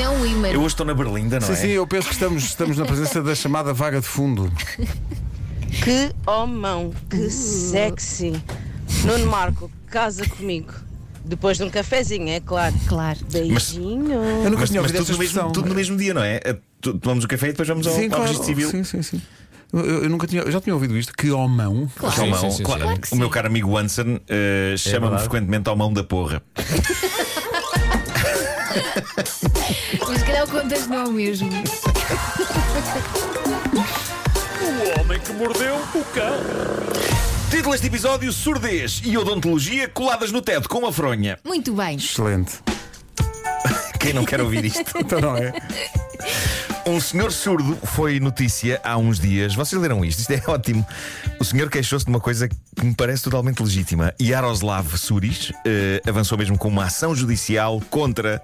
[0.00, 0.48] É um imã.
[0.48, 1.56] Eu hoje estou na Berlinda, não Sim, é?
[1.56, 4.50] sim, eu penso que estamos, estamos na presença da chamada vaga de fundo.
[5.84, 8.32] Que homão, que sexy.
[9.04, 10.72] Nuno Marco, casa comigo.
[11.24, 12.74] Depois de um cafezinho, é claro.
[12.86, 13.18] Claro.
[13.30, 14.12] Beijinho.
[14.12, 16.22] Eu nunca Mas, tinha mas ouvido tudo, essa no mesmo, tudo no mesmo dia, não
[16.22, 16.40] é?
[16.44, 16.56] Eh,
[17.00, 18.22] Tomamos o café e depois vamos ao, Sim, ao claro.
[18.24, 18.70] registro civil.
[18.70, 19.22] Sim, sim, sim.
[19.72, 21.12] Eu, eu nunca tinha, eu já tinha ouvido isto.
[21.16, 21.90] Que homão.
[21.96, 22.20] Claro.
[22.20, 22.82] Ao mão, sim, sim, claro.
[22.82, 23.32] Claro que o meu sim.
[23.32, 26.42] caro amigo Anson eh, chama-me frequentemente ao mão da porra.
[30.08, 31.50] Mas se calhar o contexto não é o mesmo.
[34.60, 36.38] O homem que mordeu o cão.
[37.50, 41.38] Título deste episódio: Surdez e odontologia coladas no teto com uma fronha.
[41.44, 41.96] Muito bem.
[41.96, 42.58] Excelente.
[44.00, 44.98] Quem não quer ouvir isto?
[44.98, 45.52] Então não é?
[46.86, 49.54] Um senhor surdo foi notícia há uns dias.
[49.54, 50.20] Vocês leram isto?
[50.20, 50.86] Isto é ótimo.
[51.40, 54.12] O senhor queixou-se de uma coisa que me parece totalmente legítima.
[54.20, 58.42] Yaroslav Suris eh, avançou mesmo com uma ação judicial contra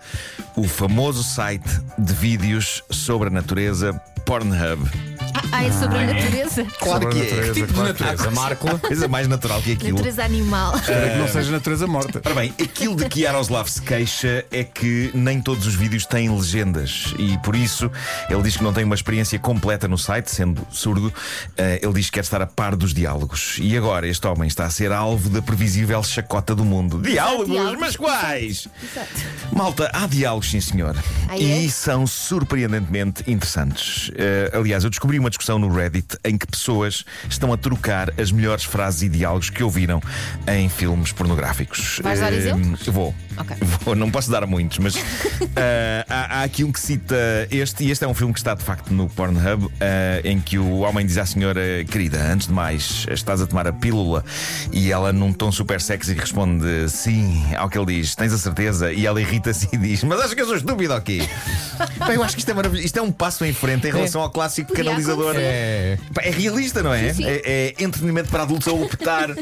[0.57, 1.69] o famoso site
[1.99, 3.93] de vídeos sobre a natureza
[4.25, 5.10] Pornhub.
[5.41, 6.65] Ah, ah, é sobre a natureza?
[6.79, 7.23] Claro que é.
[7.23, 7.89] natureza, Tipo de claro.
[7.89, 8.79] natureza, Marco.
[8.81, 9.93] Coisa mais natural que aquilo.
[9.93, 10.77] Natureza animal.
[10.77, 12.21] Espero que não seja natureza morta.
[12.25, 16.31] Ora bem, aquilo de que Yaroslav se queixa é que nem todos os vídeos têm
[16.31, 17.91] legendas e por isso
[18.29, 21.13] ele diz que não tem uma experiência completa no site, sendo surdo.
[21.57, 23.57] Eh, ele diz que quer estar a par dos diálogos.
[23.61, 27.01] E agora este homem está a ser alvo da previsível chacota do mundo.
[27.01, 27.49] Diálogos?
[27.49, 27.81] diálogos.
[27.81, 28.69] Mas quais?
[28.83, 29.09] Exato.
[29.53, 30.95] Malta, há diálogos, sim senhor.
[31.29, 31.41] Ah, é?
[31.41, 34.11] E são surpreendentemente interessantes.
[34.53, 38.65] Aliás, eu descobri uma discussão no Reddit em que pessoas estão a trocar as melhores
[38.65, 40.01] frases e diálogos que ouviram
[40.47, 41.99] em filmes pornográficos.
[42.03, 42.87] Vais dar Eh, exemplos?
[42.89, 43.15] Vou.
[43.37, 43.57] Ok.
[43.85, 44.95] Vou, não posso dar muitos, mas
[45.57, 47.17] eh, há, há aqui um que cita
[47.51, 50.59] este, e este é um filme que está de facto no Pornhub, eh, em que
[50.59, 54.25] o homem diz à senhora, querida, antes de mais, estás a tomar a pílula?
[54.73, 58.93] E ela, num tom super sexy, responde sim, ao que ele diz, tens a certeza?
[58.93, 61.21] E ela irrita-se e diz, mas acha que eu sou estúpido ou quê?
[62.07, 62.87] Bem, eu acho que isto é maravilhoso.
[62.87, 65.20] Isto é um passo em frente em relação ao clássico canalizador.
[65.29, 65.45] Acontecer.
[65.45, 65.99] É.
[66.23, 67.13] É realista, não é?
[67.13, 67.29] Sim, sim.
[67.29, 69.35] É, é entretenimento para adultos a optar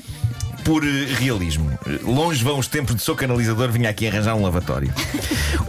[0.64, 1.70] por eh, realismo.
[1.86, 4.92] Eh, Longe vão os tempos de sou canalizador, vinha aqui arranjar um lavatório.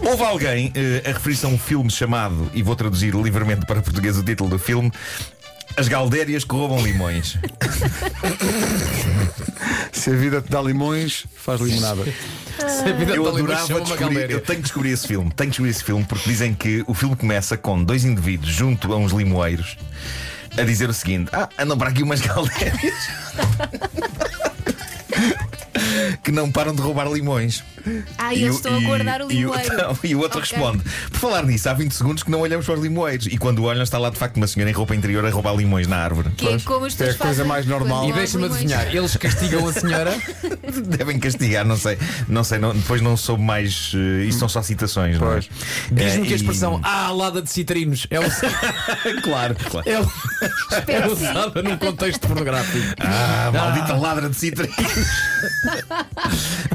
[0.05, 4.17] Houve alguém eh, a referir-se a um filme chamado, e vou traduzir livremente para português
[4.17, 4.91] o título do filme.
[5.77, 7.37] As Galdérias que roubam limões.
[9.91, 12.03] Se a vida te dá limões, faz limonada.
[12.03, 15.31] Se a vida Eu Limões adorava chama uma descobrir, eu tenho que descobrir esse filme,
[15.31, 18.91] tenho que descobrir esse filme, porque dizem que o filme começa com dois indivíduos junto
[18.93, 19.77] a uns limoeiros
[20.57, 23.09] a dizer o seguinte: Ah, andam para aqui umas galdérias
[26.23, 27.63] que não param de roubar limões.
[28.17, 29.99] Ah, E eles o- estão a e- guardar o e limoeiro.
[30.03, 30.51] E o outro Ok.
[30.51, 33.25] responde: Por falar nisso, há 20 segundos que não olhamos para os limoeiros.
[33.27, 35.87] E quando olham, está lá de facto uma senhora em roupa interior a roubar limões
[35.87, 36.29] na árvore.
[36.31, 38.09] Que é como as que é a pessoas coisa mais normal.
[38.09, 40.15] E deixa-me adivinhar, eles castigam a senhora.
[40.97, 41.97] Devem castigar, não sei.
[42.27, 43.91] Não sei, não- depois não soube mais.
[43.95, 45.39] eh, isto são só citações, não é?
[45.91, 48.39] Diz-me Eh, que a e- expressão ah, lada de citrinos é, us-
[49.23, 49.87] Claro, claro.
[49.89, 52.95] é, é usada num contexto pornográfico.
[52.99, 54.75] Ah, maldita ladra de citrinos.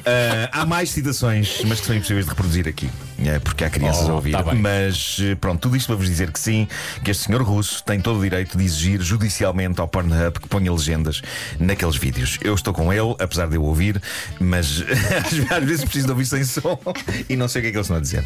[0.07, 2.91] Ah, há mais citações, mas que são impossíveis de reproduzir aqui,
[3.25, 4.33] é, porque há crianças Oh, a ouvir.
[4.33, 6.67] tá mas eh, pronto, tudo isto para vos dizer que sim,
[7.05, 10.73] que este senhor russo tem todo o direito de exigir judicialmente ao Pornhub que ponha
[10.73, 11.21] legendas
[11.61, 12.39] naqueles vídeos.
[12.43, 14.01] Eu estou com ele, apesar de eu ouvir,
[14.41, 14.83] mas
[15.51, 16.79] às- às vezes preciso de ouvir sem som
[17.29, 18.25] e não sei o que é que eles estão a dizer.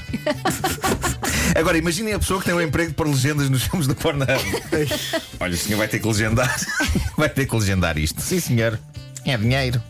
[1.54, 4.28] Agora, imaginem a pessoa que tem um emprego de pôr legendas nos filmes do Pornhub.
[5.40, 6.54] Olha, o senhor vai ter que legendar.
[7.16, 8.20] Vai ter que legendar isto.
[8.20, 8.78] Sim, senhor.
[9.24, 9.82] É dinheiro.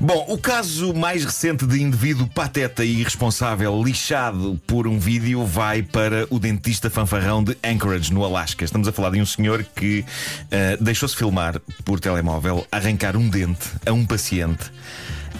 [0.00, 5.82] Bom, o caso mais recente de indivíduo pateta e irresponsável lixado por um vídeo vai
[5.82, 8.64] para o dentista fanfarrão de Anchorage, no Alasca.
[8.64, 10.04] Estamos a falar de um senhor que
[10.52, 14.70] ah, deixou-se filmar por telemóvel arrancar um dente a um paciente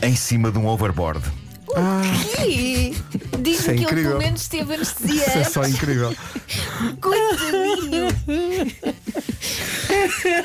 [0.03, 1.23] em cima de um overboard.
[2.49, 3.05] Isso
[3.43, 4.11] Diz-me é que ele incrível.
[4.13, 5.45] pelo menos teve Isso é anestesia.
[5.51, 6.15] só incrível.
[7.01, 8.09] Coitadinho.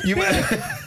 [0.04, 0.18] E o,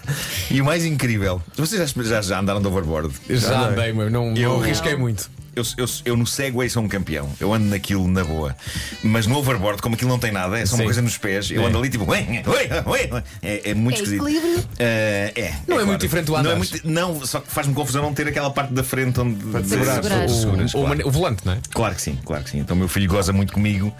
[0.51, 3.13] e o mais incrível, vocês já, já, já andaram de overboard?
[3.29, 5.29] Já andei, mas não, Eu- não arrisquei muito.
[5.55, 7.27] Eu, eu, eu no Segway sou um campeão.
[7.39, 8.55] Eu ando naquilo na boa.
[9.01, 10.83] Mas no overboard, como aquilo não tem nada, é só uma Sim.
[10.83, 11.65] coisa nos pés, eu É.
[11.65, 12.03] ando ali tipo.
[12.05, 13.23] "Ué, ué, ué, ué".
[13.41, 14.27] É, é muito É esquisito.
[14.29, 14.63] equilíbrio?
[14.77, 15.41] Eh, é.
[15.41, 15.87] Não é claro.
[15.87, 18.71] muito diferente do não, é muito, não, só que faz-me confusão não ter aquela parte
[18.71, 19.43] da frente onde.
[19.45, 19.95] Para segurar.
[19.95, 20.29] segurar.
[20.29, 21.07] seguras, O, claro.
[21.07, 21.57] o volante, não é?
[21.71, 22.59] Claro que sim, claro que sim.
[22.59, 23.91] Então o meu filho goza muito comigo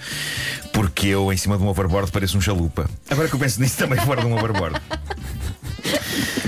[0.72, 2.88] porque eu, em cima de um overboard, pareço um chalupa.
[3.10, 4.80] Agora que eu penso nisso, também fora de um overboard.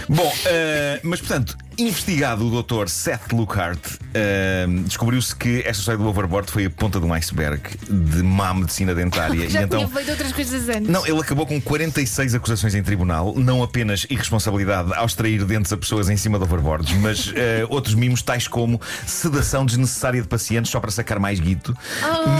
[0.10, 2.88] Bom, eh, mas portanto, investigado o Dr.
[2.88, 3.80] Seth Lookhart,
[4.14, 8.54] ahm, descobriu-se que esta história do overboard foi a ponta de um iceberg de má
[8.54, 9.48] medicina dentária.
[9.50, 9.80] Já e então.
[9.80, 10.90] tinha feito outras coisas antes.
[10.90, 15.78] Não, ele acabou com 46 acusações em tribunal, não apenas irresponsabilidade ao extrair dentes a
[15.78, 20.72] pessoas em cima de overboards, mas eh, outros mimos tais como sedação desnecessária de pacientes
[20.72, 21.76] só para sacar mais guito.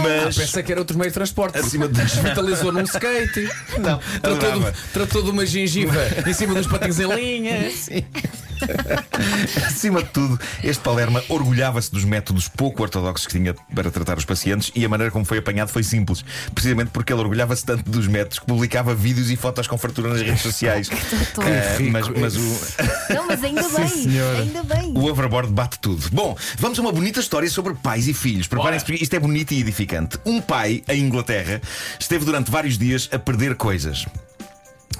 [0.02, 1.58] Mas Pensa que era outro meio de transporte.
[1.58, 3.48] acima de Desvitalizou num skate.
[3.78, 7.70] não, Tratou tratou de uma gengiva em cima dos patins em linha.
[9.66, 14.24] Acima de tudo, este Palerma orgulhava-se dos métodos pouco ortodoxos que tinha para tratar os
[14.24, 16.24] pacientes e a maneira como foi apanhado foi simples.
[16.54, 20.22] Precisamente porque ele orgulhava-se tanto dos métodos que publicava vídeos e fotos com fartura nas
[20.22, 20.88] redes sociais.
[21.34, 22.60] Tô- Ah, mas, mas o,
[23.14, 23.88] Não, mas ainda bem.
[23.88, 24.38] senhora.
[24.42, 24.92] ainda bem.
[24.96, 26.08] o overboard bate tudo.
[26.12, 28.46] Bom, vamos a uma bonita história sobre pais e filhos.
[28.46, 30.18] Preparem-se, porque isto é bonito e edificante.
[30.24, 31.60] Um pai, em Inglaterra,
[31.98, 34.06] esteve durante vários dias a perder coisas.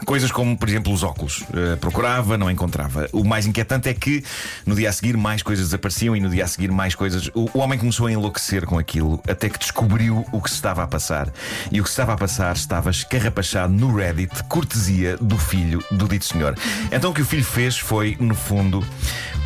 [0.04, 1.44] Coisas como, por exemplo, os óculos.
[1.54, 3.08] Eh, procurava, não encontrava.
[3.12, 4.24] O mais inquietante é que
[4.66, 7.28] no dia a seguir mais coisas desapareciam e no dia a seguir mais coisas.
[7.34, 10.82] O, o homem começou a enlouquecer com aquilo até que descobriu o que se estava
[10.82, 11.32] a passar.
[11.70, 16.08] E o que se estava a passar estava escarrapachado no Reddit, cortesia do filho do
[16.08, 16.56] dito senhor.
[16.90, 18.84] Então o que o filho fez foi, no fundo,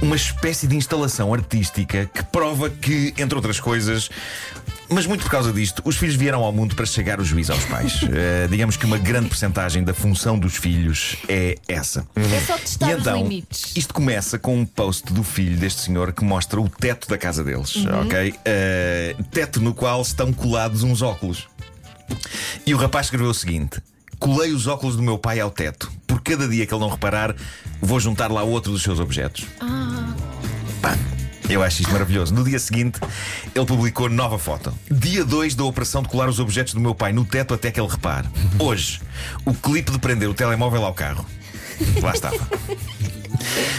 [0.04, 4.10] uma espécie de instalação artística que prova que, entre outras coisas,
[4.88, 7.64] mas muito por causa disto, os filhos vieram ao mundo para chegar o juízo aos
[7.64, 8.00] pais.
[8.16, 12.06] Eh, digamos que uma grande porcentagem da função dos filhos é essa.
[12.14, 13.72] É só testar E os então, limites.
[13.74, 17.42] isto começa com um post do filho deste senhor que mostra o teto da casa
[17.42, 17.74] deles,
[18.04, 18.34] ok?
[18.44, 21.48] Eh, teto no qual estão colados uns óculos.
[22.66, 23.80] E o rapaz escreveu o seguinte:
[24.25, 25.93] Colei os óculos do meu pai ao teto.
[26.06, 27.37] Por cada dia que ele não reparar,
[27.79, 29.44] vou juntar lá outro dos seus objetos.
[30.81, 30.97] Pá,
[31.47, 32.32] Eu acho isto maravilhoso.
[32.32, 32.99] No dia seguinte,
[33.55, 34.73] ele publicou nova foto.
[34.91, 37.79] Dia 2 da operação de colar os objetos do meu pai no teto até que
[37.79, 38.26] ele repare.
[38.59, 38.99] Hoje,
[39.44, 41.26] o clipe de prender o telemóvel ao carro.
[42.03, 42.49] Lá estava.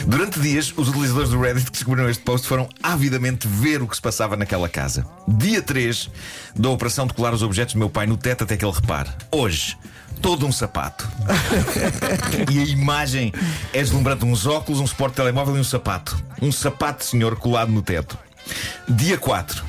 [0.08, 3.96] Durante dias, os utilizadores do Reddit que descobriram este post foram avidamente ver o que
[3.96, 5.06] se passava naquela casa.
[5.28, 6.10] Dia 3
[6.56, 9.10] da operação de colar os objetos do meu pai no teto até que ele repare.
[9.32, 9.78] Hoje,
[10.22, 11.08] todo um sapato.
[12.52, 13.34] e a imagem
[13.74, 16.18] é deslumbrante: uns óculos, um suporte de telemóvel e um sapato.
[16.42, 18.18] Um sapato, senhor, colado no teto.
[18.88, 19.64] Dia 4.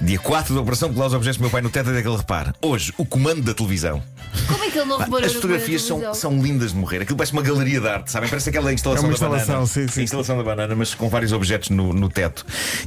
[0.00, 2.08] Dia 4 da operação de colar os objetos do meu pai no teto até que
[2.08, 2.52] ele repare.
[2.60, 4.02] Hoje, o comando da televisão.
[4.46, 7.02] Como é que ele não reparou As fotografias são, são lindas de morrer.
[7.02, 8.28] Aquilo parece uma galeria de arte, sabem?
[8.28, 9.40] Parece aquela instalação É uma da banana.
[9.42, 10.00] instalação, sim, sim.
[10.00, 12.44] A instalação da banana, mas com vários objetos no, no teto.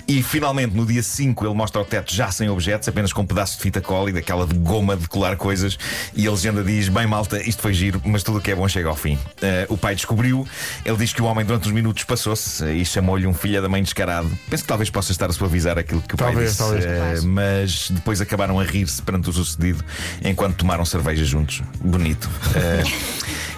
[0.08, 3.26] E finalmente, no dia 5, ele mostra o teto já sem objetos, apenas com um
[3.26, 5.78] pedaço de fita cola e daquela de goma de colar coisas.
[6.16, 8.68] E a legenda diz: Bem, malta, isto foi giro, mas tudo o que é bom
[8.68, 9.18] chega ao fim.
[9.42, 10.48] Eh, o pai descobriu,
[10.86, 13.82] ele diz que o homem durante uns minutos passou-se e chamou-lhe um filho da mãe
[13.84, 14.30] descarado.
[14.50, 16.58] Penso que talvez possa estar a suavizar aquilo que o pai Talvez, disse.
[16.64, 16.86] talvez.
[16.86, 19.84] eh, mas depois acabaram a rir-se perante o sucedido
[20.24, 20.86] enquanto tomaram
[21.28, 21.62] juntos.
[21.82, 22.30] Bonito.
[22.56, 22.84] Eh,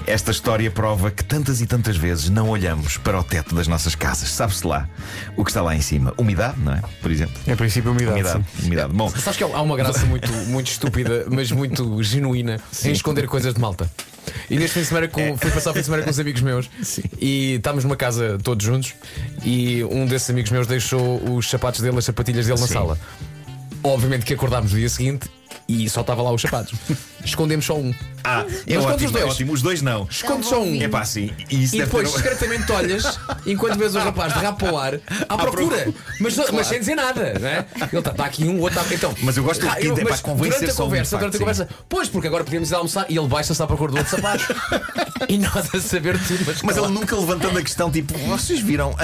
[0.08, 3.94] esta história prova que tantas e tantas vezes não olhamos para o teto das nossas
[3.94, 4.30] casas.
[4.30, 4.88] Sabe-se lá
[5.36, 6.14] o que está lá em cima?
[6.18, 6.82] Umidade, não é?
[7.02, 7.36] Por exemplo.
[7.46, 8.14] Em princípio, umidade.
[8.14, 8.46] Umidade.
[8.58, 8.68] sim.
[8.68, 8.94] umidade.
[8.94, 13.54] Bom, Sabes que há uma graça muito, muito estúpida, mas muito genuína em esconder coisas
[13.54, 13.92] de malta.
[14.50, 16.42] E neste fim de semana com, fui passar o fim de semana com uns amigos
[16.42, 16.70] meus
[17.20, 18.94] e estávamos numa casa todos juntos
[19.44, 22.74] e um desses amigos meus deixou os sapatos dele, as sapatilhas dele na Sim.
[22.74, 22.98] sala.
[23.84, 25.30] Obviamente que acordámos no dia seguinte
[25.68, 26.74] e só estava lá os sapatos.
[27.26, 27.94] Escondemos só um.
[28.24, 29.32] ah, é Mas ótimo, os é dois?
[29.34, 29.52] ótimo.
[29.54, 30.08] Os dois não.
[30.10, 30.82] Escondes só um.
[30.82, 31.32] É pá, sim.
[31.50, 32.18] E, isso E deve depois ter...
[32.18, 34.94] um- discretamente olhas enquanto vês o rapaz de rabo para o ar
[35.28, 35.94] à procura.
[36.22, 37.66] Mas, mas sem dizer nada, não é?
[37.92, 38.94] Ele está tá aqui um, o outro está.
[38.96, 41.40] Então, Mas eu gosto Ah, requinte, é mas Durante a um, conversa, de durante a
[41.40, 44.46] conversa, pois, porque agora podemos ir almoçar e ele baixa-se à procura do outro sapato.
[45.28, 48.62] e nós a saber tudo, mas, Mas ele claro, nunca levantando a questão, tipo, vocês
[48.62, 48.96] viram?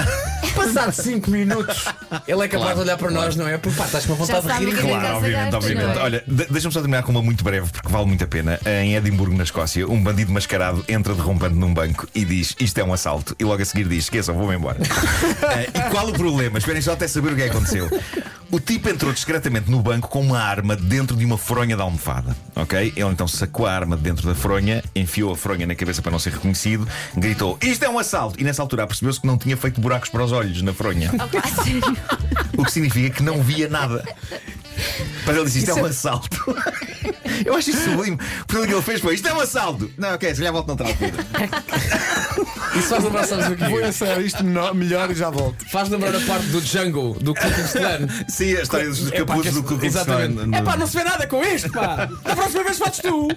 [0.54, 1.84] Passado 5 minutos,
[2.26, 3.58] ele é capaz de olhar para nós, não é?
[3.58, 4.76] Porque pá, estás com vontade de rir.
[4.76, 5.98] Claro, obviamente, obviamente.
[5.98, 6.02] é?
[6.02, 8.58] Olha, de- deixa-me só terminar com uma muito breve, porque vale muito a pena.
[8.64, 12.84] Em Edimburgo, na Escócia, um bandido mascarado entra derrompante num banco e diz: Isto é
[12.84, 13.34] um assalto.
[13.38, 14.78] E logo a seguir diz: Esqueçam, vou-me embora.
[15.54, 16.58] Eh, e qual o problema?
[16.58, 17.88] Esperem só até saber o que é que aconteceu.
[18.54, 22.36] O tipo entrou discretamente no banco com uma arma dentro de uma fronha da almofada.
[22.54, 22.92] Ok?
[22.94, 26.12] Ele então sacou a arma de dentro da fronha, enfiou a fronha na cabeça para
[26.12, 28.40] não ser reconhecido, gritou: Isto é um assalto!
[28.40, 31.10] E nessa altura percebeu-se que não tinha feito buracos para os olhos na fronha.
[31.64, 31.82] Sério?
[32.56, 34.04] O que significa que não via nada.
[35.26, 36.56] Mas ele disse: Isto é um assalto.
[37.44, 38.18] Eu acho isso sublime.
[38.46, 39.90] Porque o que ele fez foi: Isto é um assalto.
[39.98, 41.12] Não, ok, se calhar volto noutra altura.
[42.76, 43.92] Isso faz lembrar, sabes o Vou quê?
[43.92, 45.64] sério, isto menor- melhor e já volto.
[45.70, 48.08] Faz lembrar a parte do Django, do Ku Klux Klan.
[48.28, 49.86] Sim, a história dos É pá, capuzes do Ku Klux Klan.
[50.24, 50.56] Exatamente.
[50.56, 52.08] É pá, não se vê nada com isto, pá.
[52.24, 53.28] A próxima vez fazes tu.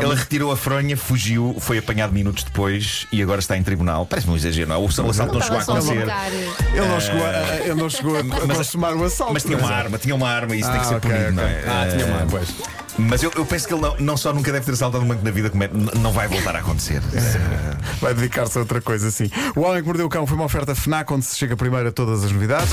[0.00, 4.06] Ele retirou a fronha, fugiu, foi apanhado minutos depois e agora está em tribunal.
[4.06, 4.78] Parece-me um exagero, não é?
[4.78, 5.96] O assalto não chegou a Estava só a acontecer.
[5.98, 6.32] brincar.
[6.72, 9.32] Ele não chegou a, ele não chegou a, a consumar o assalto.
[9.34, 9.74] Mas tinha uma é.
[9.74, 11.54] arma, tinha uma arma e isso tem que Ah, ser ok, punido, não ok.
[11.54, 11.64] é?
[11.66, 12.48] Ah, tinha Eh, mais, pois.
[12.98, 15.24] Mas eu, eu penso que ele não, não só nunca deve ter saltado um banco
[15.24, 17.00] na vida, como é, não vai voltar a acontecer.
[18.00, 19.30] Vai dedicar-se a outra coisa assim.
[19.56, 21.92] O Homem que Mordeu o Cão foi uma oferta FNAC onde se chega primeiro a
[21.92, 22.72] todas as novidades.